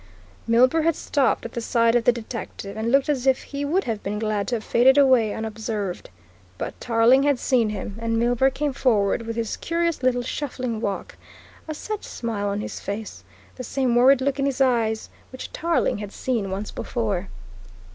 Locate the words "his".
9.35-9.57, 12.61-12.79, 14.47-14.59